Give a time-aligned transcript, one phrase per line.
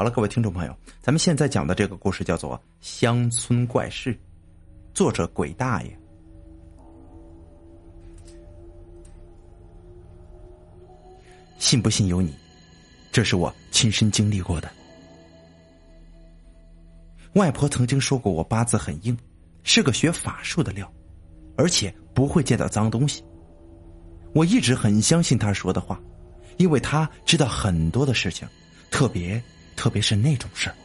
[0.00, 4.14] 好了，各位听众朋友，咱们现在讲的这个故事叫做《乡村怪事》，
[4.94, 5.98] 作者鬼大爷。
[11.58, 12.34] 信不信由你，
[13.12, 14.70] 这是我亲身经历过的。
[17.34, 19.14] 外婆曾经说过，我八字很硬，
[19.64, 20.90] 是个学法术的料，
[21.58, 23.22] 而且不会见到脏东西。
[24.34, 26.00] 我一直很相信她说的话，
[26.56, 28.48] 因为她知道很多的事情，
[28.90, 29.38] 特别
[29.80, 30.76] 特别是那种事儿。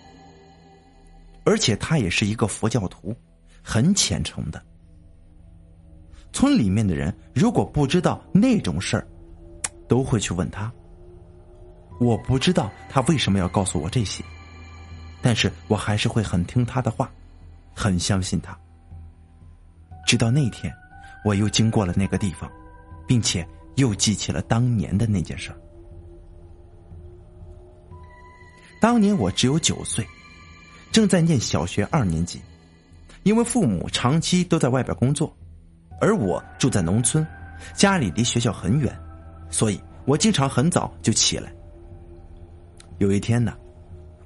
[1.43, 3.13] 而且他也是一个佛教徒，
[3.61, 4.65] 很虔诚的。
[6.31, 9.05] 村里面的人如果不知道那种事儿，
[9.89, 10.71] 都会去问他。
[11.99, 14.23] 我不知道他为什么要告诉我这些。
[15.21, 17.11] 但是我还是会很听他的话，
[17.73, 18.57] 很相信他。
[20.07, 20.73] 直到那天，
[21.25, 22.49] 我又经过了那个地方，
[23.05, 25.57] 并且又记起了当年的那件事儿
[28.85, 30.07] 当年我只有九岁，
[30.91, 32.39] 正在念小学二年级，
[33.23, 35.35] 因为父母长期都在外边工作，
[35.99, 37.25] 而我住在农村，
[37.73, 38.95] 家里离学校很远，
[39.49, 41.51] 所以我经常很早就起来。
[42.99, 43.57] 有一天呢。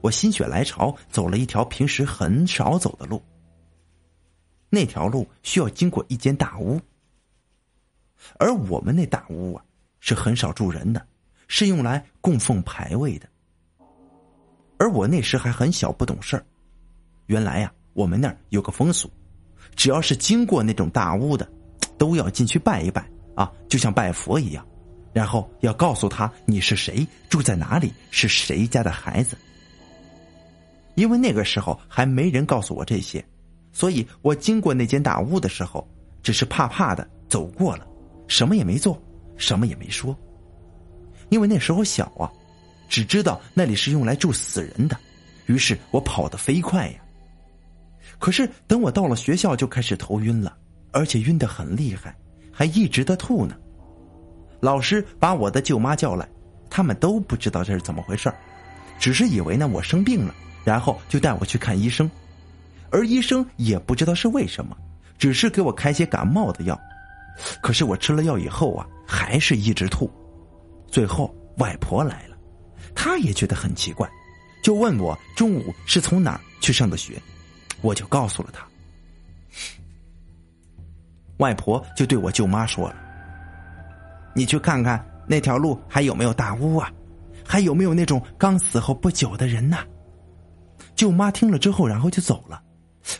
[0.01, 3.23] 我心血来潮，走了一条平时很少走的路。
[4.69, 6.81] 那条路需要经过一间大屋，
[8.37, 9.63] 而我们那大屋啊，
[10.01, 11.07] 是很少住人的，
[11.47, 13.29] 是用来供奉牌位的。
[14.79, 16.43] 而我那时还很小，不懂事儿。
[17.27, 19.07] 原来呀，我们那儿有个风俗，
[19.75, 21.47] 只要是经过那种大屋的，
[21.97, 24.65] 都要进去拜一拜啊，就像拜佛一样，
[25.13, 29.37] 然后要告诉他你是谁，住在哪里，是谁家的孩子。
[30.95, 33.23] 因为那个时候还没人告诉我这些，
[33.71, 35.87] 所以我经过那间大屋的时候，
[36.23, 37.85] 只是怕怕的走过了，
[38.27, 39.01] 什么也没做，
[39.35, 40.17] 什么也没说。
[41.29, 42.31] 因为那时候小啊，
[42.89, 44.97] 只知道那里是用来住死人的，
[45.45, 46.99] 于是我跑得飞快呀。
[48.17, 50.57] 可是等我到了学校，就开始头晕了，
[50.91, 52.13] 而且晕得很厉害，
[52.51, 53.55] 还一直的吐呢。
[54.59, 56.27] 老师把我的舅妈叫来，
[56.69, 58.33] 他们都不知道这是怎么回事
[58.99, 60.35] 只是以为呢我生病了。
[60.65, 62.11] 然后就带我去看医生，
[62.91, 64.75] 而医生也不知道是为什么，
[65.17, 66.77] 只是给我开些感冒的药。
[67.61, 70.11] 可是我吃了药以后啊，还是一直吐。
[70.91, 72.28] 最后外婆来了，
[73.01, 74.09] 他也觉得很奇怪，
[74.61, 77.17] 就问我中午是从哪儿去上的学，
[77.79, 78.67] 我就告诉了他。
[81.37, 82.95] 外婆就对我舅妈说了
[84.35, 86.91] ：“你去看看那条路还有没有大屋啊，
[87.45, 89.77] 还有没有那种刚死后不久的人呢？”
[90.93, 92.61] 舅妈听了之后，然后就走了。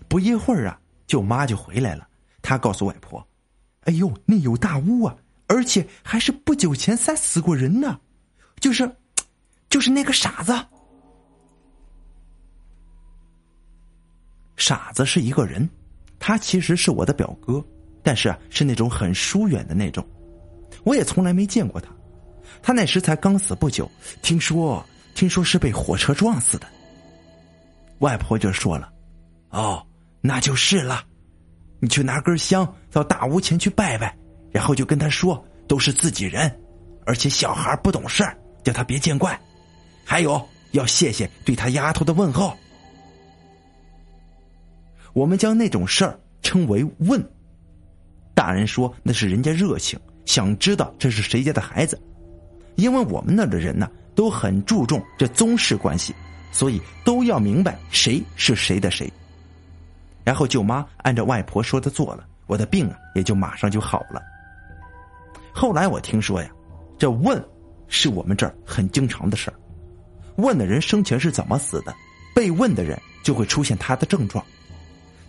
[0.10, 2.06] 不一会儿啊，舅妈就回来了。
[2.42, 3.26] 她告诉外婆
[3.88, 5.16] ：“哎呦，那有大屋啊，
[5.48, 7.98] 而且还是不久前才死过人呢，
[8.60, 8.94] 就是，
[9.70, 10.54] 就是那个傻子。
[14.58, 15.68] 傻子是一个人，
[16.20, 17.64] 他其实是我的表哥，
[18.04, 20.06] 但是，是那种很疏远的那种。
[20.84, 21.90] 我也从来没见过他。
[22.62, 23.90] 他那时才刚死不久，
[24.22, 24.86] 听说，
[25.16, 26.68] 听说是被火车撞死的。”
[28.00, 28.92] 外婆就说了
[29.52, 29.86] ：“哦，
[30.20, 31.04] 那就是了。
[31.80, 34.18] 你去拿根香到大屋前去拜拜，
[34.52, 36.62] 然后就跟他说都是自己人，
[37.06, 38.24] 而且小孩不懂事
[38.64, 39.40] 叫他别见怪。
[40.10, 42.52] 还有要谢谢对他丫头的问候。
[45.14, 47.24] 我们将那种事儿称为问。
[48.34, 52.02] 大人说那是人家热情，想知道这是谁家的孩子，
[52.74, 56.12] 因为我们那的人呢都很注重这宗室关系。”
[56.52, 59.08] 所以都要明白谁是谁的谁。
[60.24, 64.20] 然后舅妈按照外婆说的做了，我的病啊也就马上就好了。
[65.54, 66.50] 后来我听说呀，
[66.98, 67.40] 这问
[67.88, 69.59] 是我们这儿很经常的事儿。
[70.40, 71.94] 问的人生前是怎么死的，
[72.34, 74.44] 被问的人就会出现他的症状。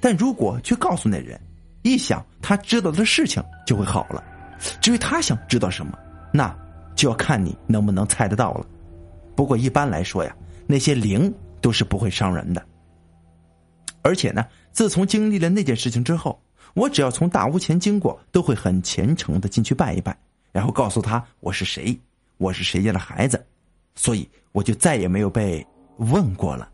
[0.01, 1.41] 但如果去告诉那人，
[1.83, 4.23] 一想他知道的事情就会好了。
[4.81, 5.99] 至于他想知道什么，
[6.33, 6.57] 那
[6.95, 8.67] 就要看你能不能猜得到了。
[9.35, 10.35] 不过一般来说呀。
[10.67, 12.65] 那些灵都是不会伤人的，
[14.03, 16.41] 而且呢，自从经历了那件事情之后，
[16.75, 20.17] 我只要从大屋前经过，都会很虔诚的进去拜一拜，
[20.53, 21.99] 然后告诉他我是谁，
[22.37, 23.45] 我是谁家的孩子，
[23.95, 25.67] 所以我就再也没有被
[25.99, 26.69] 问过了。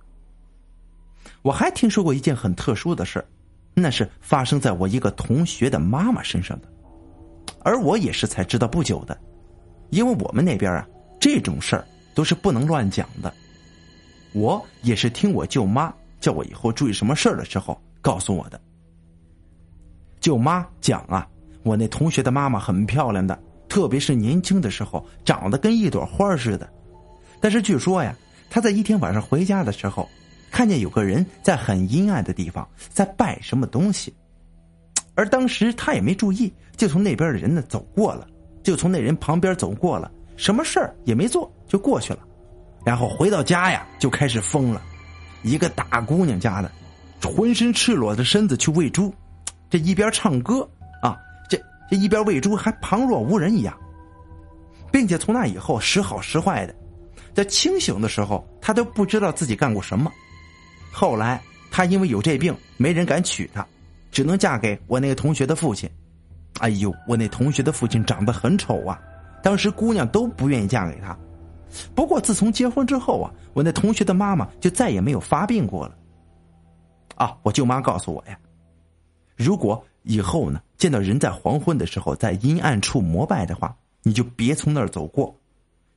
[1.43, 3.25] 我还听说过一件很特殊的事
[3.75, 6.69] 那是发生在我一个同学的妈妈身上的，
[7.63, 9.17] 而我也是才知道不久的，
[9.91, 10.89] 因为我们那边啊，
[11.21, 13.33] 这种事儿都是不能乱讲的。
[14.33, 18.61] 我也是听我舅妈叫我以后注意什么事儿的时候告诉我的。
[20.21, 21.29] 舅妈讲啊，
[21.63, 26.69] 我那同学的妈妈很漂亮的，特别是年轻的时候长得跟一朵花似的。
[27.47, 28.13] 但是据说呀，
[28.51, 30.09] 他在一天晚上回家的时候，
[30.51, 34.13] 看见有个人在很阴暗的地方在拜什么东西，
[35.15, 38.27] 而当时他也没注意，就从那边的人呢走过了，
[38.65, 42.19] 就从那人旁边走过了，什么事儿也没做就过去了，
[42.85, 44.83] 然后回到家呀就开始疯了，
[45.45, 46.69] 一个大姑娘家的，
[47.23, 49.15] 浑身赤裸的身子去喂猪，
[49.71, 50.69] 这一边唱歌
[51.01, 51.17] 啊，
[51.49, 51.57] 这
[51.89, 53.73] 这一边喂猪还旁若无人一样，
[54.91, 56.75] 并且从那以后时好时坏的。
[57.37, 60.11] 在清醒的时候，他都不知道自己干过什么。
[60.91, 61.39] 后来，
[61.71, 63.65] 他因为有这病，没人敢娶她，
[64.11, 65.87] 只能嫁给我那个同学的父亲。
[66.61, 68.99] 哎呦，我那同学的父亲长得很丑啊，
[69.43, 71.15] 当时姑娘都不愿意嫁给他。
[71.95, 75.95] 不过，自从结婚之后啊，我那同学的妈妈就再也没有发病过了。
[77.17, 78.39] 啊，我舅妈告诉我呀，
[79.37, 85.39] 如果以后呢见到人在黄昏的时候在阴暗处膜拜的话，你就别从那儿走过。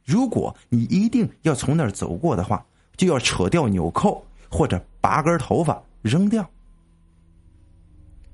[0.09, 2.65] 如果你一定要从那儿走过的话，
[2.97, 6.49] 就要扯掉纽扣或者拔根头发扔掉。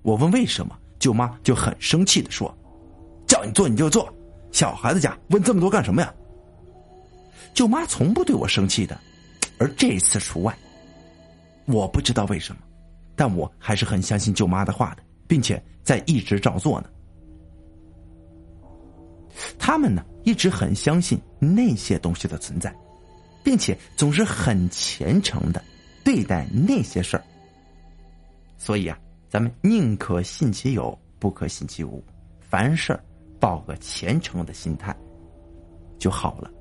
[0.02, 2.56] 我问为什么，舅妈就很生气的说
[3.28, 4.08] ：“叫你做你就做，
[4.54, 6.14] 小孩子家问这么多干什么呀？”
[7.54, 8.98] 舅妈从不对我生气的，
[9.60, 10.58] 而这次除外。
[11.66, 12.62] 我不知道为什么，
[13.18, 16.90] 但我还是很相信舅妈的话的，并且在一直照做呢。
[19.60, 22.76] 他们呢，一直很相信那些东西的存在，
[23.44, 25.64] 并且总是很虔诚的
[26.04, 27.24] 对待那些事儿。
[28.58, 28.98] 所以啊，
[29.30, 32.04] 咱们宁可信其有，不可信其无，
[32.42, 33.00] 凡事
[33.40, 34.96] 抱个虔诚的心态
[36.00, 36.52] 就好了。